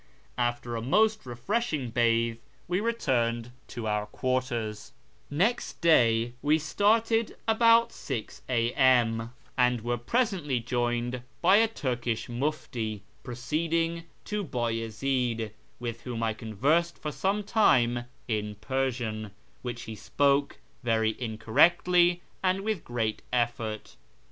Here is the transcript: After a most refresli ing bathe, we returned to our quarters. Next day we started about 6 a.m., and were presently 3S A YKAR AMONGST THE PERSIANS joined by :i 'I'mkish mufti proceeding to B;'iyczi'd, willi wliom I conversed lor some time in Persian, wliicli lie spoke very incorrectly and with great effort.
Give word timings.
After 0.39 0.75
a 0.75 0.81
most 0.81 1.25
refresli 1.25 1.73
ing 1.73 1.89
bathe, 1.91 2.39
we 2.67 2.79
returned 2.79 3.51
to 3.67 3.85
our 3.85 4.07
quarters. 4.07 4.93
Next 5.29 5.79
day 5.79 6.33
we 6.41 6.57
started 6.57 7.35
about 7.47 7.91
6 7.91 8.41
a.m., 8.49 9.31
and 9.55 9.81
were 9.81 9.99
presently 9.99 10.59
3S 10.59 10.59
A 10.59 10.59
YKAR 10.59 10.71
AMONGST 10.71 10.71
THE 10.71 10.79
PERSIANS 10.79 11.09
joined 11.11 11.23
by 11.39 11.57
:i 11.57 11.67
'I'mkish 11.67 12.29
mufti 12.29 13.03
proceeding 13.21 14.03
to 14.25 14.43
B;'iyczi'd, 14.43 15.51
willi 15.79 15.93
wliom 15.93 16.23
I 16.23 16.33
conversed 16.33 17.05
lor 17.05 17.11
some 17.11 17.43
time 17.43 18.05
in 18.27 18.55
Persian, 18.55 19.29
wliicli 19.63 19.87
lie 19.89 19.93
spoke 19.93 20.57
very 20.81 21.15
incorrectly 21.21 22.23
and 22.41 22.61
with 22.61 22.83
great 22.83 23.21
effort. 23.31 23.97